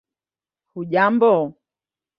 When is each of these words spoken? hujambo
hujambo 0.73 1.31